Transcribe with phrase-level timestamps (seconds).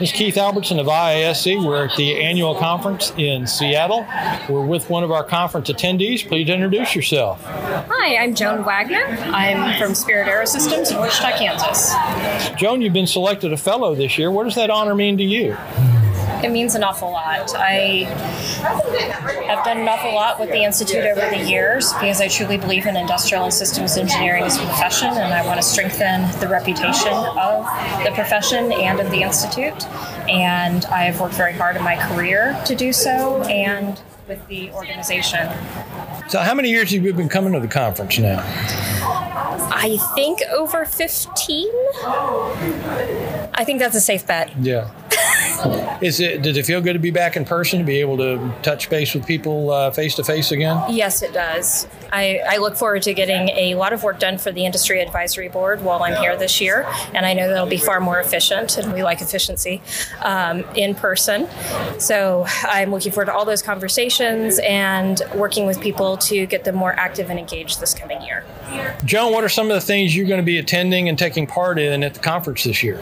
[0.00, 1.62] This is Keith Albertson of IISE.
[1.62, 4.06] We're at the annual conference in Seattle.
[4.48, 6.26] We're with one of our conference attendees.
[6.26, 7.44] Please introduce yourself.
[7.44, 9.04] Hi, I'm Joan Wagner.
[9.04, 11.92] I'm from Spirit Aerosystems in Wichita, Kansas.
[12.58, 14.30] Joan, you've been selected a fellow this year.
[14.30, 15.54] What does that honor mean to you?
[16.42, 17.54] It means an awful lot.
[17.54, 18.04] I
[19.46, 22.86] have done an awful lot with the Institute over the years because I truly believe
[22.86, 27.12] in industrial and systems engineering as a profession, and I want to strengthen the reputation
[27.12, 27.64] of
[28.04, 29.86] the profession and of the Institute.
[30.28, 35.48] And I've worked very hard in my career to do so and with the organization.
[36.28, 38.42] So, how many years have you been coming to the conference now?
[39.72, 41.68] I think over 15.
[43.52, 44.52] I think that's a safe bet.
[44.60, 44.90] Yeah.
[46.00, 46.42] Is it?
[46.42, 49.14] Does it feel good to be back in person to be able to touch base
[49.14, 50.82] with people face to face again?
[50.88, 51.86] Yes, it does.
[52.12, 55.48] I, I, look forward to getting a lot of work done for the industry advisory
[55.48, 58.92] board while I'm here this year, and I know that'll be far more efficient, and
[58.92, 59.80] we like efficiency
[60.22, 61.48] um, in person.
[61.98, 66.74] So I'm looking forward to all those conversations and working with people to get them
[66.74, 68.44] more active and engaged this coming year.
[69.04, 71.78] Joan, what are some of the things you're going to be attending and taking part
[71.78, 73.00] in at the conference this year?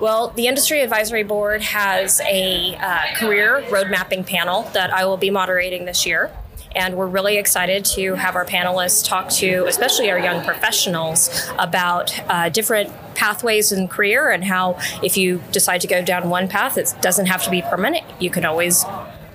[0.00, 5.16] Well, the Industry Advisory Board has a uh, career road mapping panel that I will
[5.16, 6.30] be moderating this year.
[6.76, 12.16] And we're really excited to have our panelists talk to, especially our young professionals, about
[12.30, 16.78] uh, different pathways in career and how if you decide to go down one path,
[16.78, 18.04] it doesn't have to be permanent.
[18.20, 18.84] You can always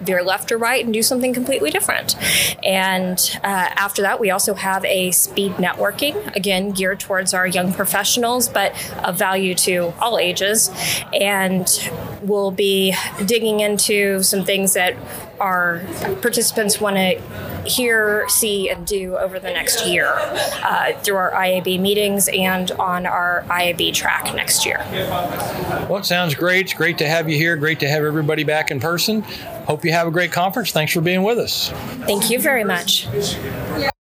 [0.02, 2.16] veer left or right and do something completely different.
[2.63, 7.73] And uh, after that, we also have a speed networking, again, geared towards our young
[7.73, 10.69] professionals, but of value to all ages.
[11.13, 11.67] And
[12.23, 14.95] we'll be digging into some things that
[15.39, 15.81] our
[16.21, 17.21] participants want to
[17.66, 20.07] hear, see, and do over the next year
[20.63, 24.85] uh, through our IAB meetings and on our IAB track next year.
[25.89, 26.66] Well, it sounds great.
[26.66, 27.55] It's great to have you here.
[27.55, 29.21] Great to have everybody back in person.
[29.66, 30.71] Hope you have a great conference.
[30.71, 31.69] Thanks for being with us.
[32.05, 33.07] Thank you very much.